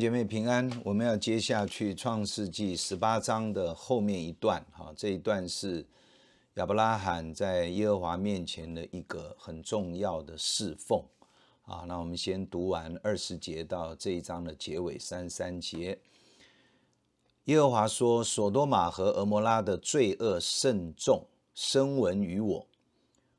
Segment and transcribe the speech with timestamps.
[0.00, 5.86] 姐妹平安，我们要接下去创世纪十八章的后面一段，哈，这一段是
[6.54, 11.04] 亚伯拉罕在耶和华面前的一个很重要的侍奉，
[11.66, 15.98] 啊，那我们先读完二十节到这一章的结尾三三节。
[17.44, 22.66] 耶和华说：“所多玛和俄摩拉的罪恶甚重，声闻于我，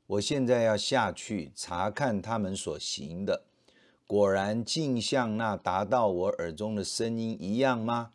[0.06, 3.42] 我现在要下去查看他们所行的。”
[4.12, 8.10] 果然竟像那达到我耳中的声音一样吗？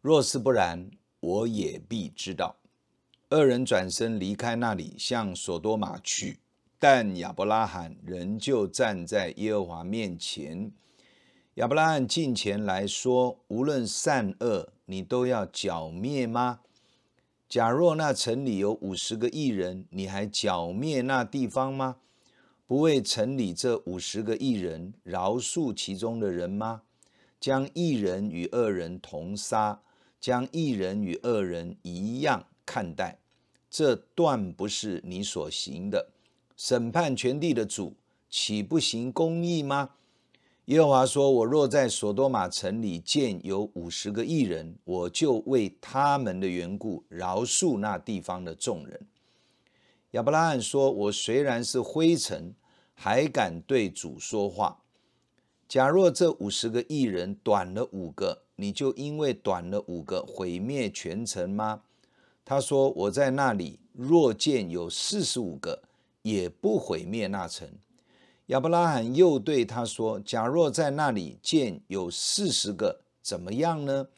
[0.00, 2.56] 若是不然，我也必知道。
[3.28, 6.38] 二人转身离开那里，向所多玛去。
[6.78, 10.72] 但亚伯拉罕仍旧站在耶和华面前。
[11.56, 16.60] 亚伯拉罕近前来说：“无论善恶，你都要剿灭吗？
[17.46, 21.96] 假若那城里有五十个义人，你还剿灭那地方吗？”
[22.68, 26.82] 不为城里这五十个义人饶恕其中的人吗？
[27.40, 29.80] 将义人与恶人同杀，
[30.20, 33.20] 将义人与恶人一样看待，
[33.70, 36.10] 这断不是你所行的。
[36.58, 37.94] 审判全地的主
[38.28, 39.92] 岂不行公义吗？
[40.66, 49.00] 耶和华说：“我若在所多玛城里见有五十个义人，我就为他们的缘故饶恕那地方的众人。”
[50.12, 52.54] 亚伯拉罕说：“我虽然是灰尘，
[52.94, 54.80] 还敢对主说话。
[55.68, 61.82] 假若这五十个艺人短了五个，你就因为短了五个毁灭全城吗？”
[62.42, 65.82] 他说：“我在那里若见有四十五个，
[66.22, 67.68] 也不毁灭那城。”
[68.46, 74.08] 亚伯拉罕又对他说：“假若在那里见有四十个，怎么样呢？”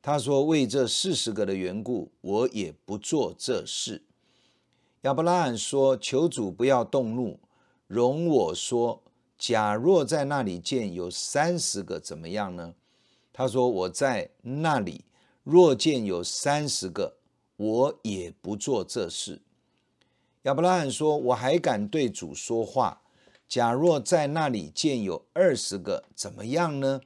[0.00, 4.00] 他说：“为这四十个的缘故，我也不做这事。”
[5.06, 7.38] 亚伯拉罕说：“求主不要动怒，
[7.86, 9.04] 容我说，
[9.38, 12.74] 假若在那里见有三十个，怎么样呢？”
[13.32, 15.04] 他说：“我在那里
[15.44, 17.18] 若见有三十个，
[17.56, 19.42] 我也不做这事。”
[20.42, 23.02] 亚伯拉罕说：“我还敢对主说话，
[23.46, 27.00] 假若在那里见有二十个，怎么样呢？”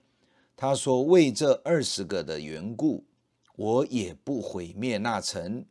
[0.57, 3.05] 他说：“为这二十个的缘故，
[3.57, 5.67] 我也不毁灭那城。”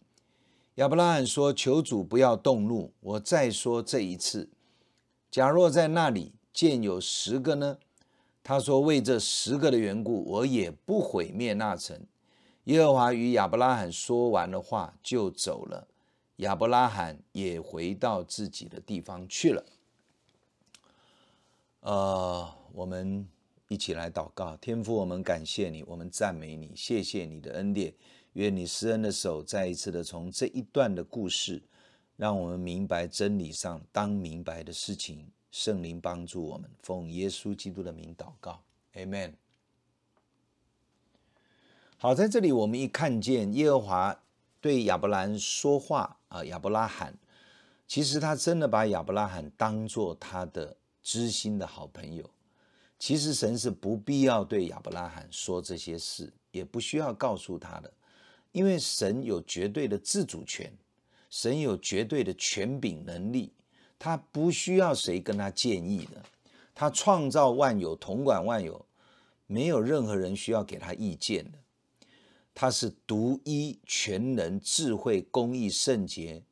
[0.80, 4.50] 亚伯拉罕说：“求主不要动怒，我再说这一次。
[5.30, 7.78] 假若在那里见有十个呢？”
[8.42, 12.00] 他说：“为这十个的缘故，我也不毁灭那城。”
[12.64, 15.86] 耶和华与亚伯拉罕说完了话，就走了。
[16.38, 19.66] 亚伯拉罕也回到自己的地方去了。
[21.82, 23.28] 呃，我们
[23.68, 27.94] 一起来祷告，天父，我们感谢你，我们赞美你，谢谢你的恩典。
[28.34, 31.62] 愿你施恩的手再一次的从这一段的故事，
[32.16, 35.32] 让我们明白真理上当明白的事情。
[35.52, 38.62] 圣灵帮助我们，奉耶稣基督的名祷告
[38.94, 39.34] ，Amen。
[41.98, 44.24] 好，在这里我们一看见耶和华
[44.62, 47.18] 对亚伯兰说话啊，亚伯拉罕，
[47.88, 52.30] 其实他真的把亚伯拉罕当做他的知心的好朋友。
[53.00, 57.92] 其实神是不必要对亚伯拉罕说这些事，也不需要告诉他的。
[58.52, 60.72] 因为神有绝对的自主权，
[61.30, 63.54] 神有绝对的权柄能力，
[63.98, 66.24] 他不需要谁跟他建议的。
[66.74, 68.86] 他创造万有，统管万有，
[69.48, 71.60] 没有任何人需要给他意见的。
[72.56, 76.44] 他是独一、全能、智慧、公义、圣洁，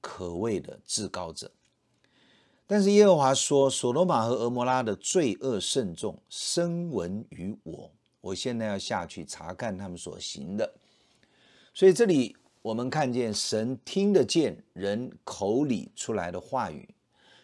[0.00, 1.50] 可畏的至高者。
[2.66, 7.90] 但是耶和华说：“所罗玛和俄摩拉的罪恶甚重，声闻于我。
[8.20, 10.72] 我现在要下去查看他们所行的。”
[11.74, 16.88] 所以这里我们看见神听得见人口里出来的话语，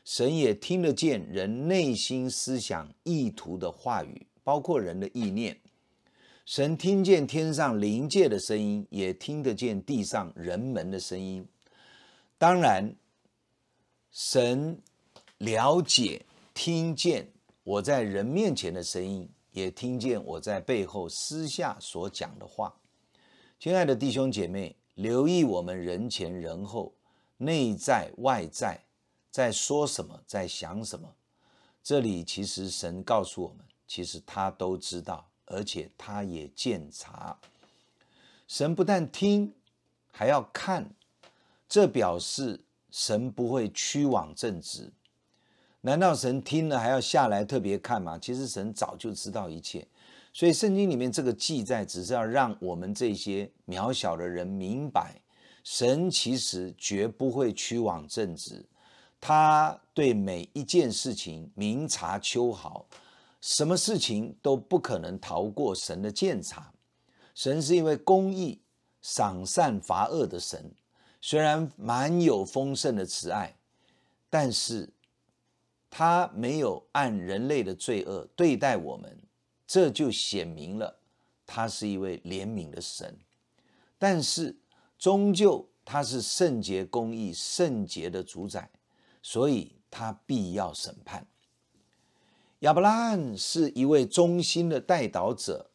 [0.05, 5.59] 神也听得见人内心思想意图的话语，包括人的意念。
[6.45, 11.47] 神听见天上灵界的声音，也听得见地上人们的声音。
[12.39, 12.95] 当然，
[14.11, 14.81] 神
[15.39, 16.25] 了解、
[16.55, 17.31] 听见
[17.65, 22.75] 我在人面前的声音，也听见我在背后私下所讲的话。
[23.61, 26.95] 亲爱的弟兄姐妹，留意我们人前人后、
[27.39, 28.81] 内在外在
[29.33, 31.13] 在说什么，在想什么。
[31.83, 33.59] 这里其实神告诉我们，
[33.89, 37.37] 其实他都知道，而且他也鉴察。
[38.47, 39.53] 神不但听，
[40.13, 40.89] 还要看，
[41.69, 42.61] 这表示
[42.93, 44.93] 神不会屈枉正直。
[45.81, 48.17] 难道神听了还要下来特别看吗？
[48.21, 49.85] 其实神早就知道一切。
[50.39, 55.21] 所以圣经里面这个记载，只是要让我们这些渺小的人明白，
[55.65, 58.65] 神其实绝不会屈枉正直，
[59.21, 62.87] 他对每一件事情明察秋毫，
[63.41, 66.73] 什么事情都不可能逃过神的鉴察。
[67.35, 68.61] 神是一位公义、
[69.03, 70.71] 赏善罚恶的神，
[71.21, 73.57] 虽然满有丰盛的慈爱，
[74.31, 74.89] 但是
[75.91, 79.19] 他没有按人类的罪恶对待我们，
[79.69, 80.99] 这就显明了
[81.47, 83.17] 他是一位怜悯的神。
[83.99, 84.57] 但是
[84.99, 88.71] 终究他是圣洁、公义、圣洁的主宰，
[89.23, 91.27] 所以他必要审判。
[92.61, 95.71] 亚伯拉罕是一位忠心的代祷者，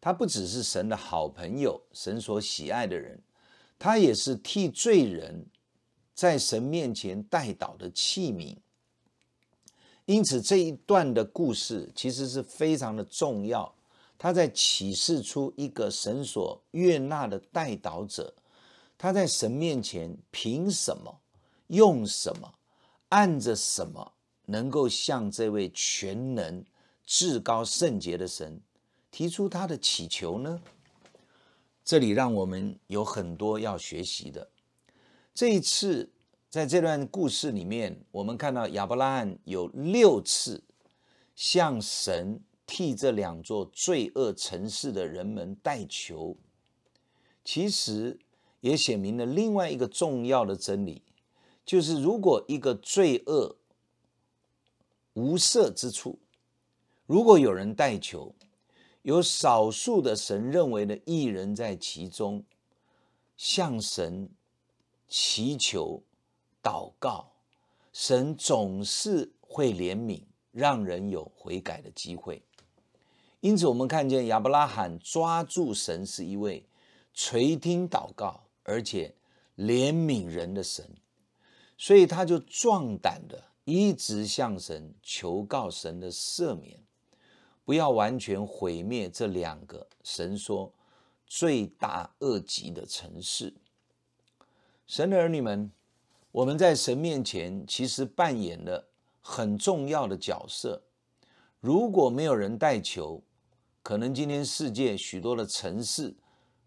[0.00, 3.22] 他不只是神的好朋友，神所喜爱的人，
[3.78, 5.46] 他也是替罪人
[6.14, 8.56] 在神面前代祷的器皿。
[10.06, 13.74] 因此，这一段的故事其实是非常的重要，
[14.18, 18.34] 他在启示出一个神所悦纳的代祷者，
[18.98, 21.20] 他在神面前凭什么、
[21.68, 22.54] 用什么、
[23.08, 24.12] 按着什么。
[24.46, 26.62] 能够向这位全能、
[27.06, 28.60] 至高、圣洁的神
[29.10, 30.60] 提出他的祈求呢？
[31.82, 34.50] 这里让我们有很多要学习的。
[35.34, 36.10] 这一次，
[36.54, 40.62] 在这段故事里面，我们看到亚伯拉罕有六次
[41.34, 46.36] 向神替这两座罪恶城市的人们代求，
[47.44, 48.20] 其实
[48.60, 51.02] 也写明了另外一个重要的真理，
[51.66, 53.56] 就是如果一个罪恶，
[55.14, 56.20] 无赦之处，
[57.06, 58.32] 如果有人代求，
[59.02, 62.44] 有少数的神认为的义人在其中，
[63.36, 64.28] 向神
[65.08, 66.00] 祈求、
[66.64, 67.30] 祷告，
[67.92, 72.42] 神总是会怜悯，让人有悔改的机会。
[73.40, 76.66] 因此，我们看见亚伯拉罕抓住神是一位
[77.12, 79.14] 垂听祷告，而且
[79.58, 80.88] 怜悯人的神，
[81.76, 83.44] 所以他就壮胆的。
[83.66, 86.82] 一直向神求告神的赦免，
[87.64, 90.70] 不要完全毁灭这两个神说
[91.26, 93.54] 罪大恶极的城市。
[94.86, 95.72] 神的儿女们，
[96.34, 98.88] 我们在神面前其实扮演了
[99.20, 100.82] 很重要的角色。
[101.60, 103.22] 如果没有人带球，
[103.84, 106.12] 可能今天世界许多的城市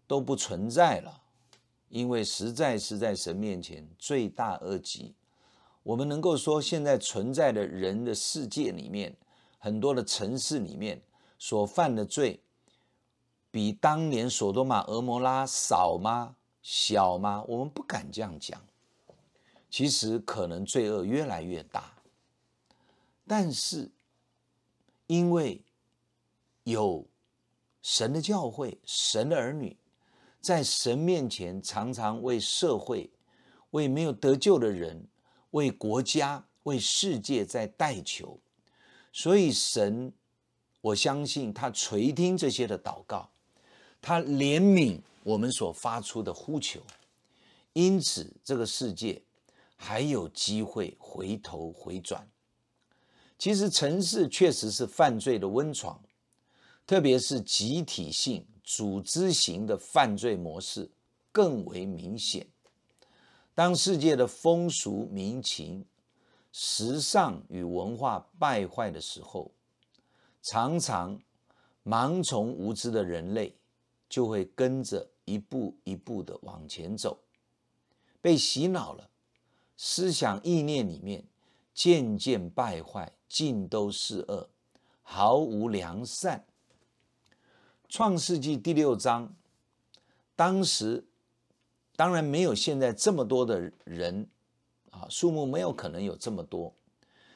[0.06, 1.20] 都不存在了，
[1.90, 5.14] 因为实在是在神面前罪大恶极。
[5.82, 9.14] 我们能够说，现在存在的人的世界里面，
[9.58, 11.02] 很多的城市里面
[11.38, 12.40] 所犯的罪，
[13.50, 16.36] 比当年索多玛、俄摩拉少吗？
[16.62, 17.44] 小吗？
[17.46, 18.58] 我们不敢这样讲。
[19.70, 21.92] 其实可能罪恶越来越大，
[23.26, 23.90] 但是
[25.06, 25.60] 因为
[26.64, 27.06] 有
[27.82, 29.76] 神的教会、神的儿女，
[30.40, 33.10] 在神面前常常为社会、
[33.70, 35.06] 为没有得救的人。
[35.52, 38.38] 为国家、为世界在代求，
[39.14, 40.12] 所以神，
[40.82, 43.30] 我相信他垂听这些的祷告，
[43.98, 46.82] 他怜悯我们所发出的呼求，
[47.72, 49.22] 因此这个世界
[49.80, 52.28] 还有机会回头回转。
[53.38, 56.02] 其实城市确实是犯罪的温床，
[56.84, 60.90] 特别是集体性、组织型的犯罪模式
[61.30, 62.46] 更为明显。
[63.54, 65.86] 当世界的风俗民情、
[66.50, 69.52] 时尚与文化败坏的时候，
[70.42, 71.20] 常常
[71.84, 73.56] 盲从无知的人类
[74.08, 77.18] 就会跟着一步一步的往前走，
[78.20, 79.08] 被洗脑了，
[79.78, 81.24] 思想意念里面
[81.72, 84.50] 渐渐败坏，尽都是恶，
[85.02, 86.44] 毫无良善。
[87.88, 89.34] 创世纪第六章，
[90.36, 91.06] 当时。
[91.96, 94.28] 当然没有现在这么多的人，
[94.92, 96.72] 啊，数目没有可能有这么多。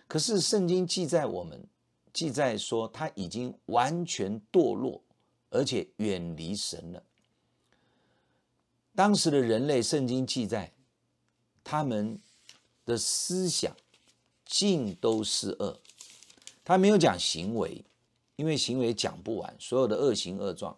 [0.06, 1.66] 可是圣经记载我们，
[2.12, 5.02] 记载说他已经完全堕落，
[5.50, 7.02] 而且远离神了。
[8.94, 10.72] 当时的人类，圣经记载
[11.64, 12.20] 他们
[12.92, 13.75] 的思想
[14.44, 15.80] 尽都是恶。
[16.62, 17.82] 他没有讲行为，
[18.37, 20.76] 因为行为讲不完，所有的恶行恶状，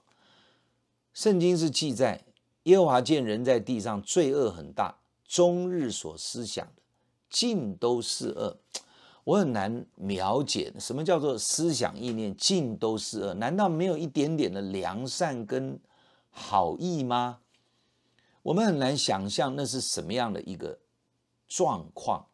[1.12, 2.24] 圣经是记载。
[2.64, 6.82] 耶和华见人在地上罪恶很大，终日所思想的
[7.28, 8.56] 尽都是恶。
[9.24, 13.34] 我很难了解什么叫做思想意念尽都是恶？
[13.34, 15.78] 难道没有一点点的良善跟
[16.30, 17.40] 好意吗？
[18.42, 20.78] 我们很难想象那是什么样的一个
[21.54, 22.26] 状况。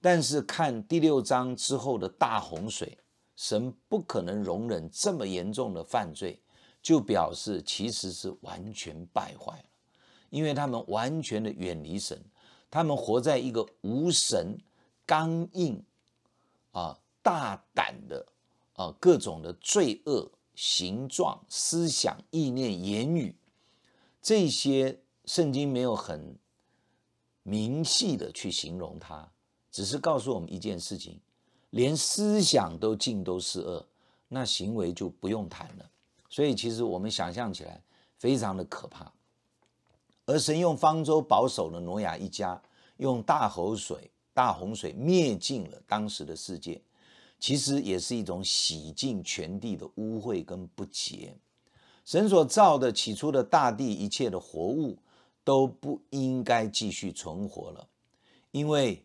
[0.00, 2.98] 但是看第六章之后的大洪水，
[3.36, 6.40] 神不可能容忍这么严重的犯罪。
[6.80, 9.64] 就表示其实是完全败坏了，
[10.30, 12.18] 因为他们完全的远离神，
[12.70, 14.56] 他们活在一个无神、
[15.04, 15.84] 刚硬、
[16.70, 18.24] 啊大胆的
[18.74, 23.36] 啊各种的罪恶形状、思想、意念、言语，
[24.22, 26.38] 这些圣经没有很
[27.48, 29.26] 明细的去形容它，
[29.70, 31.18] 只是告诉我们一件事情：
[31.70, 33.86] 连思想都尽都是恶，
[34.28, 35.90] 那行为就不用谈了。
[36.28, 37.82] 所以，其实我们想象起来
[38.18, 39.10] 非常的可怕。
[40.26, 42.60] 而神用方舟保守了挪亚一家，
[42.98, 46.82] 用大洪水、大洪水灭尽了当时的世界，
[47.40, 51.34] 其实也是一种洗净全地的污秽跟不洁。
[52.04, 54.98] 神所造的起初的大地一切的活物
[55.48, 57.88] 都不应该继续存活了，
[58.50, 59.02] 因为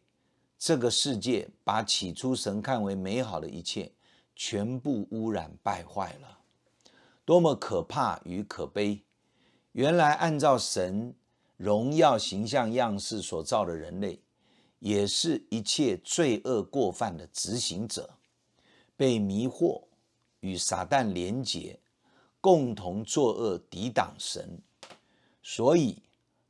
[0.60, 3.90] 这个世界把起初神看为美好的一切
[4.36, 6.40] 全部污染败坏了。
[7.24, 9.02] 多么可怕与可悲！
[9.72, 11.16] 原来按照神
[11.56, 14.20] 荣耀形象样式所造的人类，
[14.80, 18.18] 也是一切罪恶过犯的执行者，
[18.98, 19.82] 被迷惑
[20.42, 21.80] 与撒旦连结，
[22.42, 24.60] 共同作恶抵挡神。
[25.42, 26.03] 所以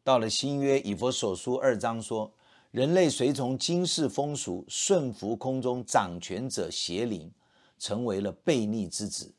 [0.04, 2.30] 到了新约以佛所书二章说，
[2.72, 7.32] 人类随从今世风俗，顺服空中掌权者邪灵，
[7.80, 9.34] 成为了悖逆之子。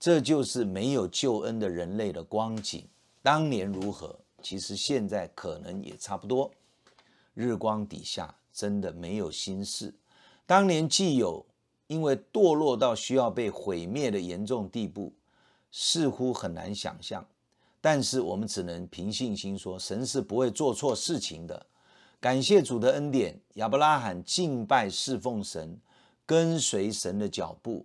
[0.00, 2.86] 这就是没有救恩的人类的光景。
[3.22, 6.50] 当年如何，其实现在可能也差不多。
[7.34, 9.92] 日光底下真的没有心事。
[10.46, 11.44] 当年既有，
[11.88, 15.12] 因为堕落到需要被毁灭的严重地步，
[15.70, 17.26] 似乎很难想象。
[17.80, 21.66] 但是我们只能凭信心说，神是不会做错事情的。
[22.20, 25.78] 感谢主的恩典，亚伯拉罕敬拜侍奉神，
[26.24, 27.84] 跟随神的脚步。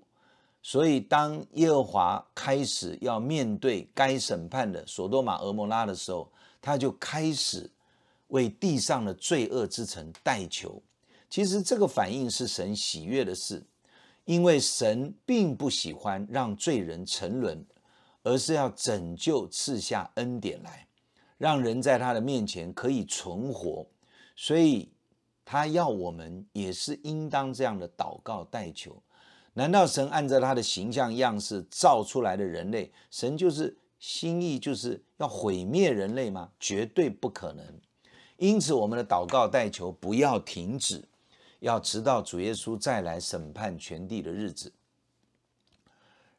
[0.63, 6.31] 所以，当耶和华开始要面对该审判的所多玛、俄摩拉的时候，
[6.61, 7.69] 他就开始
[8.27, 10.81] 为地上的罪恶之城代求。
[11.29, 13.63] 其实，这个反应是神喜悦的事，
[14.25, 17.65] 因为神并不喜欢让罪人沉沦，
[18.23, 20.87] 而是要拯救、赐下恩典来，
[21.37, 23.85] 让人在他的面前可以存活。
[24.35, 24.89] 所以，
[25.43, 29.01] 他要我们也是应当这样的祷告代求。
[29.53, 36.49] 难道神按照他的形象样式造出来的人类，神就是心意就是要毁灭人类吗？
[36.59, 37.65] 绝对不可能。
[38.37, 41.03] 因此，我们的祷告代求不要停止，
[41.59, 44.71] 要直到主耶稣再来审判全地的日子。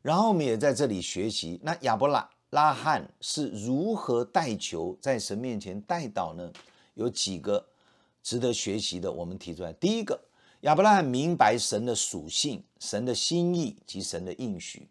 [0.03, 6.53] 然后我们也在这里学习，那亚伯拉拉罕是如何代求，在神面前代祷呢？
[6.95, 7.67] 有几个
[8.23, 9.73] 值得学习的，我们提出来。
[9.73, 10.21] 第一个。
[10.63, 14.89] 亚伯拉罕明白神的属性、神的心意及神的应许。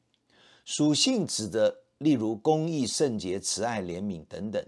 [0.66, 4.62] 属性指的，例如公义、圣洁、慈爱、怜悯等等；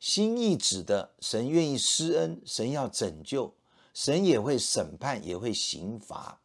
[0.00, 3.54] 心意指的，神愿意施恩，神要拯救，
[3.92, 6.40] 神也会审判，也会刑罚，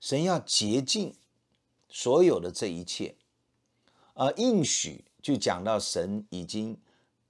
[0.00, 1.14] 神要洁净
[1.96, 3.14] 所有的这一切。
[4.14, 6.76] 而应许就讲到神已经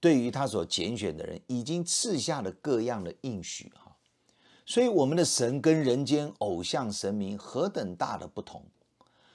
[0.00, 3.94] 对于他所拣选的人，已经赐下了各样的应许哈。
[4.64, 8.64] 所以，我们的神跟人间偶像神明何等大的不同，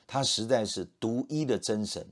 [0.07, 2.07] 他实在是独一的真神。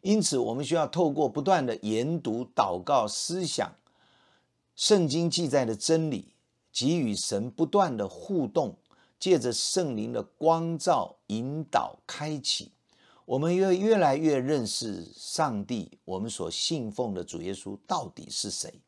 [0.00, 3.74] 因此，我们需要透过不断的研读、祷告、思想
[4.74, 6.32] 圣经记载的真理，
[6.72, 8.78] 给予神不断的互动，
[9.18, 12.72] 借着圣灵的光照、引导、开启，
[13.24, 15.98] 我们越越来越认识上帝。
[16.04, 18.80] 我们所信奉的主耶稣到底是谁？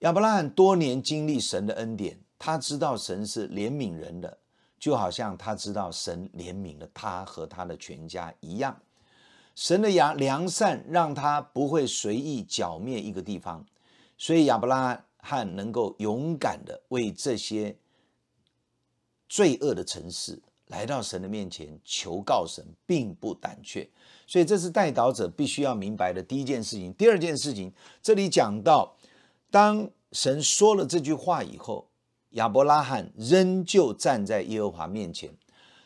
[0.00, 2.18] 亚伯拉罕多年经历神的恩典。
[2.44, 4.36] 他知道神是怜悯人的，
[4.76, 8.76] 就好像他知道神怜悯了他和他的全家一样。
[9.54, 13.64] 神的良良善让他不会随意剿灭一个地方，
[14.18, 17.76] 所以亚伯拉罕能够勇敢的为这些
[19.32, 23.88] 罪恶的城市来到神的面前求告神，并不胆怯。
[24.26, 26.92] 所以这是代祷者必须要明白的第一件事情。
[26.92, 27.72] 第二件事情，
[28.02, 28.94] 这里讲到，
[29.50, 31.88] 当神说了这句话以后。
[32.32, 35.30] 亚伯拉罕仍旧站在耶和华面前。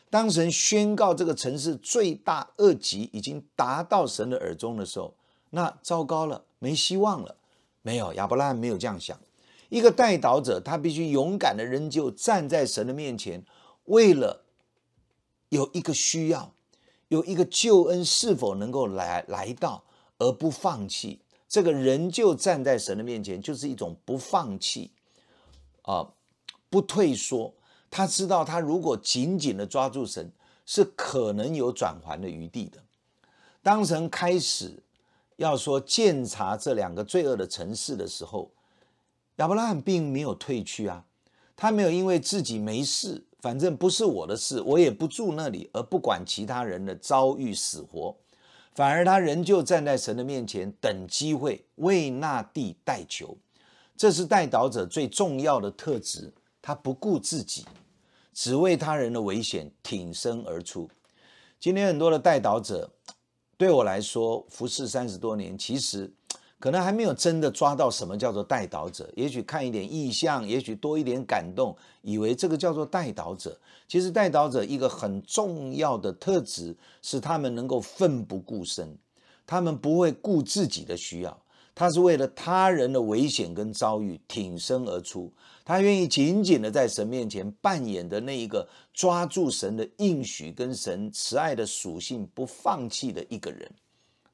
[0.09, 5.13] 当神宣告这个城市罪大恶极已经达到神的耳中的时候，
[5.49, 7.35] 那糟糕了，没希望了。
[7.81, 9.19] 没有，亚伯拉罕没有这样想。
[9.69, 13.43] 一个代祷者，他必须勇敢的仍旧站在神的面前，
[13.85, 14.43] 为了
[15.49, 16.53] 有一个需要，
[17.09, 19.83] 有一个救恩是否能够来来到
[20.17, 21.21] 而不放弃。
[21.49, 24.91] 这个仍旧站在神的面前，就是一种不放弃
[25.83, 26.13] 啊。
[26.69, 27.53] 不退缩，
[27.89, 30.29] 他知道他如果紧紧的抓住神，
[30.65, 32.83] 是可能有转圜的余地的。
[33.63, 34.83] 当神开始
[35.37, 38.51] 要说鉴察这两个罪恶的城市的时候，
[39.37, 41.05] 亚伯拉罕并没有退去啊，
[41.55, 48.15] 他没有因为自己没事，反正不是我的事，我也不住那里，而不管其他人的遭遇死活，
[48.73, 53.37] 反而他仍旧站在神的面前，等机会为那地代求。
[53.95, 57.63] 这是代祷者最重要的特质，他不顾自己，
[58.33, 60.89] 只为他人的危险挺身而出。
[61.59, 62.91] 今天很多的代祷者，
[63.55, 66.11] 对我来说，服侍三十多年，其实。
[66.59, 73.59] 可能还没有真的抓到什么叫做代祷者，也许看一点意象，也许多一点感动，以为这个叫做代祷者。
[73.87, 78.97] 其实代祷者一个很重要的特质是，他们能够奋不顾身，
[79.45, 81.39] 他们不会顾自己的需要，
[81.75, 85.31] 他是为了他人的危险跟遭遇挺身而出，
[85.63, 93.71] 他愿意紧紧的在神面前扮演的那一个抓住神的应许跟神慈爱的属性不放弃的一个人。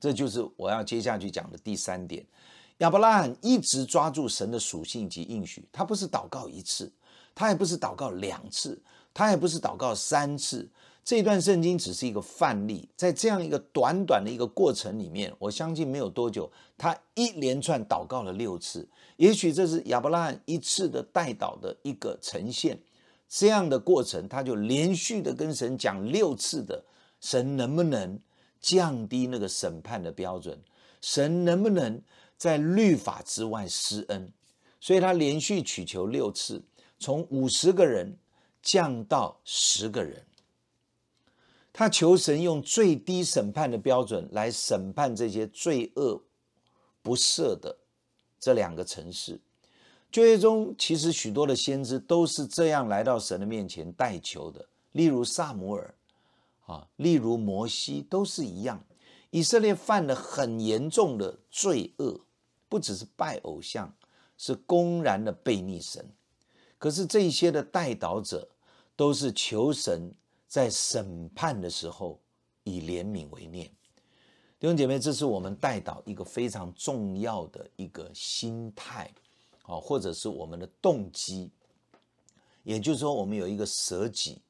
[0.04, 2.26] 这就是我要接下去讲的第三点。
[2.80, 6.92] 亚伯拉罕一直抓住神的属性及应许，他不是祷告一次，
[7.34, 8.78] 他也不是祷告两次，
[9.14, 10.70] 他也不是祷告三次。
[11.06, 18.86] 这段圣经只是一个范例，在这样一个短短的一个过程里面，我相信没有多久，他一连串祷告了六次。
[19.16, 22.78] 也许这是亚伯拉罕一次的代祷的一个呈现。
[23.30, 26.84] 这样的过程，他就连续的跟神讲六次的，
[27.22, 28.20] 神能不能？
[28.64, 30.58] 降低那个审判的标准，
[31.02, 32.02] 神能不能
[32.38, 34.32] 在律法之外施恩？
[34.80, 36.64] 所以他连续祈求六次，
[36.98, 38.18] 从五十个人
[38.62, 40.26] 降到十个人。
[41.74, 46.22] 他求神用最低审判的标准来审判这些罪恶
[47.02, 47.76] 不赦的
[48.40, 49.42] 这两个城市。
[50.12, 55.94] 旧约中其实许多的先知都是这样来到神的面前代求的，例如撒母耳。
[56.66, 58.86] 啊，例如摩西都是一样，
[59.32, 62.22] 以色列犯了很严重的罪恶，
[62.70, 63.94] 不只是拜偶像，
[64.38, 66.10] 是公然的悖逆神。
[66.78, 68.48] 可是这些的代祷者
[68.96, 70.14] 都是求神
[70.48, 72.20] 在审判的时候
[72.64, 73.70] 以怜悯为念。
[74.60, 79.14] 弟兄姐妹，这是我们代祷一个非常重要的一个心态，
[79.64, 81.52] 啊，或者是我们的动机。
[82.64, 84.42] 也就是说，我们有一个舍己。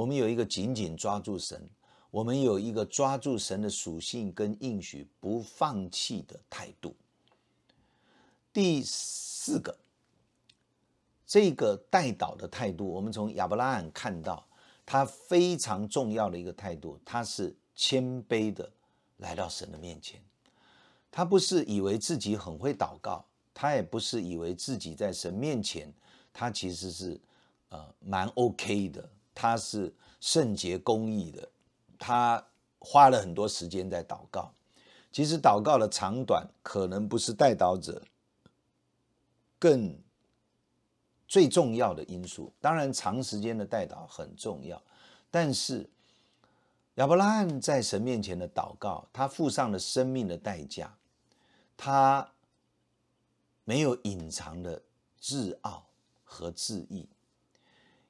[0.00, 1.68] 我们有一个紧紧抓住神，
[2.10, 6.96] 我们有一个抓住神的属性跟应许不放弃的态度。
[8.50, 9.76] 第四个，
[11.26, 14.42] 这个代祷的态度，我们从亚伯拉罕看到
[14.86, 18.72] 他非常重要的一个态度，他是谦卑的
[19.18, 20.18] 来到神的面前，
[21.10, 25.92] 他不是以为自己很会祷告，他也不是以为自己在神面前，
[26.32, 27.20] 他其实是
[27.68, 29.06] 呃蛮 OK 的。
[29.40, 31.48] 他是圣洁公义的，
[31.98, 32.46] 他
[32.78, 34.52] 花了很多时间在祷告。
[35.10, 38.02] 其实祷告的长短可能不是代祷者
[39.58, 39.98] 更
[41.26, 42.52] 最重要的因素。
[42.60, 44.82] 当然，长时间的代祷很重要，
[45.30, 45.88] 但是
[46.96, 50.94] 亚伯拉罕在神面前的祷告，他付上了生命的代价，
[51.78, 52.30] 他
[53.64, 54.82] 没有隐藏的
[55.18, 55.86] 自傲
[56.24, 57.08] 和自义。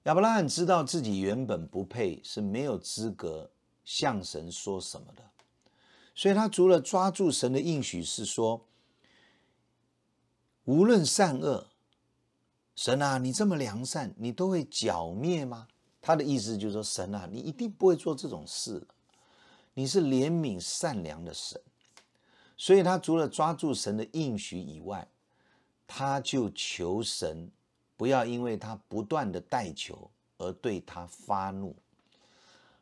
[0.04, 3.50] 亚伯拉罕知道自己原本不配，是没有资格
[3.84, 5.22] 向神说什么的，
[6.14, 8.64] 所以他除了抓住神的应许，是说
[10.64, 11.66] 无论善恶，
[12.74, 15.68] 神啊，你这么良善，你都会剿灭吗？
[16.00, 18.86] 他的意思就是说，神啊，你一定不会做这种事，
[19.74, 21.60] 你是怜悯善良的神，
[22.56, 25.06] 所以他除了抓住神的应许以外，
[25.86, 27.50] 他就求神。
[28.00, 31.76] 不要因为他不断的代求而对他发怒，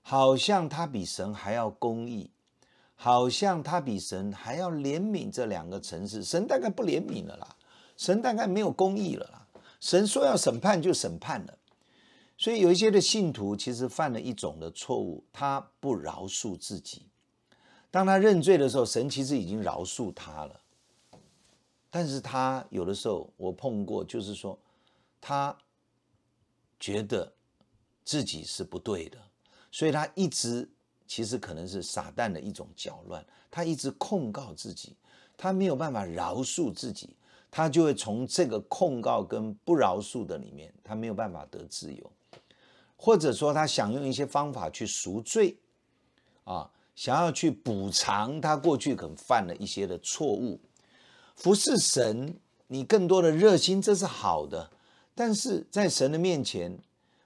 [0.00, 2.31] 好像他比神还要公义，
[2.94, 6.22] 好像他比神还要怜悯这两个城市。
[6.22, 7.57] 神大概不怜悯了啦，
[7.96, 9.44] 神大概没有公义了啦。
[9.81, 11.59] 神说要审判就审判了。
[12.37, 17.02] 所以有一些的信徒其实犯了一种的错误，他不饶恕自己。
[17.90, 20.61] 当他认罪的时候，神其实已经饶恕他了，
[21.90, 24.57] 但是他有的时候我碰过，就是说。
[25.20, 25.57] 他
[26.81, 27.33] 觉得
[28.04, 29.18] 自己是不对的，
[29.70, 30.68] 所以他一直
[31.07, 33.24] 其实可能是撒旦的一种搅乱。
[33.50, 34.94] 他一直控告自己，
[35.37, 37.16] 他没有办法饶恕自己，
[37.50, 42.12] 他就会从这个控告跟不饶恕的里面，他没有办法得自由，
[42.96, 45.57] 或者说他想用一些方法去赎罪，
[46.44, 50.61] 啊，想要去补偿他过去可能犯了一些的错误。
[51.35, 54.70] 服侍神，你更多的热心，这是好的。
[55.18, 56.78] 但是在神的面前，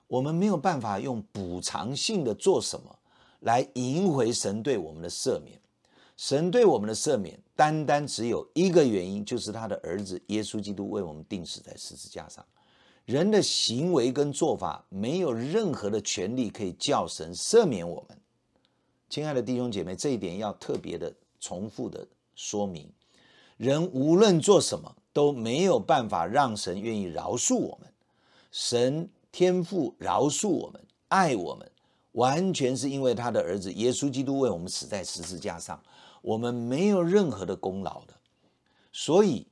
[0.07, 2.99] 我们没有办法用补偿性的做什么
[3.41, 5.61] 来赢回神对我们的赦免。
[6.17, 12.43] 神对我们的赦免，单单只有一个原因，就是他的儿子耶稣基督为我们钉死在十字架上。
[13.05, 18.19] 人的行为跟做法没有任何的权利可以叫神赦免我们。
[19.11, 22.91] 亲爱的弟兄姐妹，这一点要特别的重复的说明：
[23.59, 27.93] 人无论做什么都没有办法让神愿意饶恕我们。
[28.51, 31.71] 神天父饶恕我们、爱我们，
[32.13, 35.81] 完全是因为他的儿子耶稣基督为我们死在十字架上，
[36.21, 38.15] 我们没有任何的功劳的。
[38.93, 39.47] 所以，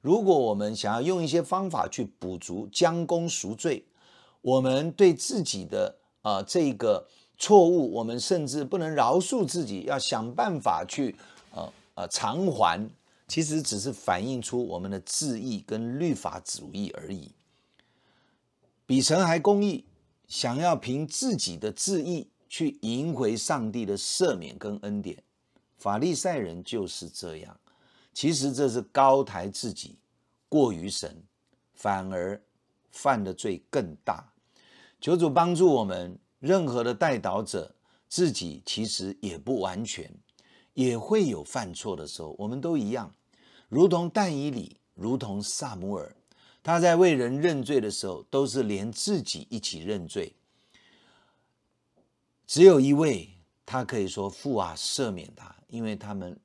[0.00, 3.84] 如果我们想要用一些方法去补足、将功赎罪，
[4.40, 7.06] 我们对自己的啊、呃、这个
[7.38, 11.14] 错误，我们甚至不能饶恕自己，要想办法去
[11.54, 12.90] 呃呃偿还，
[13.30, 17.30] 其实只是反映出我们的自义跟律法主义而已。
[18.84, 19.84] 比神还公义，
[20.26, 25.22] 想要凭自己的自义去赢回上帝的赦免跟恩典，
[25.78, 27.56] 法利赛人就是这样。
[28.12, 29.96] 其实这是高抬自己，
[30.48, 31.22] 过于神，
[31.74, 32.42] 反而
[32.90, 34.28] 犯的罪更大。
[35.00, 37.72] 求主帮助我们，任何的代祷者
[38.08, 40.12] 自己其实也不完全，
[40.74, 42.34] 也会有犯错的时候。
[42.36, 43.14] 我们都一样，
[43.70, 46.14] 如同但以理，如同撒母耳。
[46.62, 50.34] 他在为人认罪的时候，都是连自己一起认罪。
[52.46, 53.30] 只有一位，
[53.64, 56.38] 他可以说父啊，赦免他，因为他们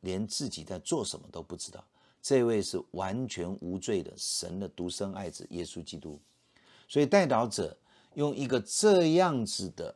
[0.00, 1.84] 连自己在做什么都不知道。
[2.20, 6.18] 这位是完全无罪的神的独生爱子耶稣基督。
[6.88, 7.76] 所以代祷者
[8.14, 9.94] 用一个这样子的，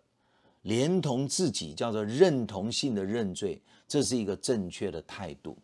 [0.63, 5.57] 连同自己叫做认同性的认罪，这是一个正确的态度。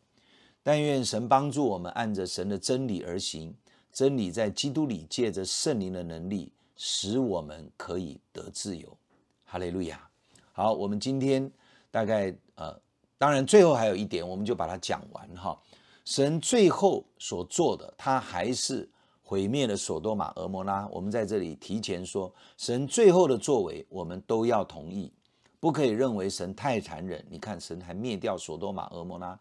[0.62, 3.54] 但愿神帮助我们按着神的真理而行，
[3.92, 8.96] 真理在基督里借着圣灵的能力，使我们可以得自由。
[9.44, 10.00] 哈利路亚。
[10.52, 11.50] 好，我们今天
[11.90, 12.78] 大概呃，
[13.18, 15.58] 当然最后还有一点，我们就把它讲完哈。
[16.04, 18.88] 神最后所做的，他还是
[19.22, 20.86] 毁灭了所多玛、俄摩拉。
[20.88, 25.12] 我们在这里提前说，神最后的作为，我们都要同意，
[25.60, 27.24] 不可以认为神太残忍。
[27.30, 29.38] 你看，神还灭掉所多玛、俄摩拉，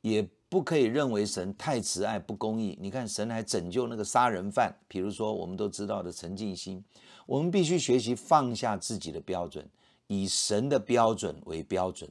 [0.00, 0.28] 也。
[0.50, 2.74] 不可以认为神太慈爱不公义。
[2.80, 6.82] 你看，神还拯救那个杀人犯，比如说我们都知道的陈进兴。
[7.26, 9.68] 我们必须学习放下自己的标准，
[10.06, 12.10] 以神的标准为标准。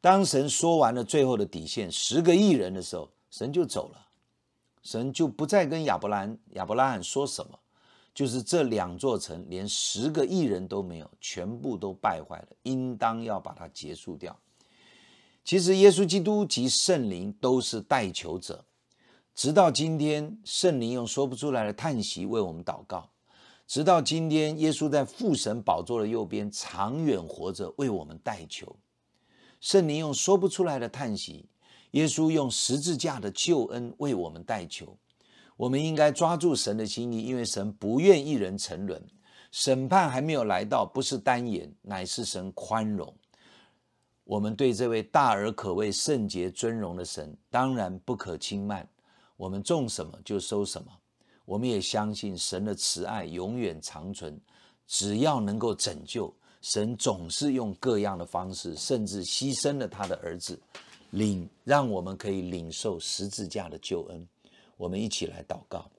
[0.00, 4.06] 当神说完了最后的底线，十个亿人的时候，神就走了，
[4.84, 7.58] 神就不再跟亚伯兰、亚伯拉罕说什么，
[8.14, 14.38] 就是这两座城连十个亿人都没有，全部都败坏了，应当要把它结束掉。
[15.44, 18.64] 其实，耶稣基督及圣灵都是代求者，
[19.34, 23.10] 直到今天，圣灵用说不出来的叹息为我们祷告；
[23.66, 28.76] 直到今天，耶稣在父神宝座的右边长远活着，为我们代求。
[29.60, 31.46] 圣灵用说不出来的叹息，
[31.92, 34.96] 耶稣用十字架的救恩为我们代求。
[35.56, 39.04] 我们应该抓住神的心意，因为神不愿一人沉沦，
[39.50, 43.12] 审判还没有来到，不是单言，乃是神宽容。
[44.32, 48.88] 我们对这位大而可畏、圣洁尊荣的神，当然不可轻慢。
[49.36, 50.90] 我们种什么就收什么。
[51.44, 54.40] 我们也相信神的慈爱永远长存。
[54.86, 60.58] 只要能够拯救，神总是用各样的方式，甚至牺牲了他的儿子，
[61.10, 64.26] 领让我们可以领受十字架的救恩。
[64.78, 65.90] 我们一起来祷告，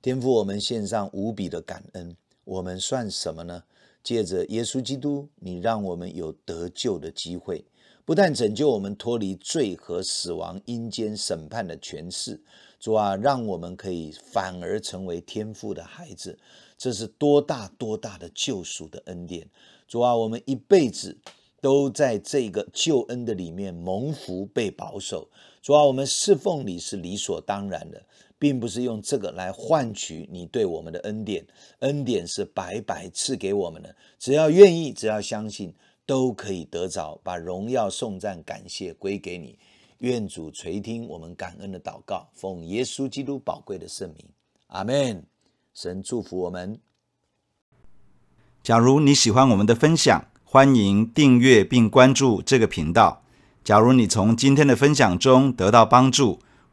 [0.00, 2.16] 天父，我们献上无比的感恩。
[2.44, 3.62] 我们算什么呢？
[4.08, 7.62] 借着耶稣基督，你让我们有得救的机会，
[8.06, 12.40] 不但拯救我们脱离罪和死亡、阴间审判的权势，
[12.80, 16.38] 主啊，让我们可以反而成为天父的孩子，
[16.78, 19.46] 这是多大多大的救赎的恩典！
[19.86, 21.14] 主啊，我们一辈子
[21.60, 25.28] 都在这个救恩的里面蒙福被保守，
[25.60, 28.02] 主啊，我们侍奉你是理所当然的。
[28.38, 31.44] 并不是用这个来换取你对我们的恩典，
[31.80, 33.94] 恩典是白白赐给我们的。
[34.18, 35.74] 只要愿意，只要相信，
[36.06, 37.20] 都可以得着。
[37.24, 39.58] 把荣耀、颂赞、感谢归给你。
[39.98, 44.24] 愿主垂听我们感恩的祷告，奉耶稣基督宝贵的圣名，
[44.68, 45.24] 阿门。
[45.74, 46.78] 神祝福我们。
[48.62, 53.24] 假如你喜欢我们的分享，欢迎订阅并关注这个频道。
[53.64, 56.38] 假如你从今天的分享中得到帮助，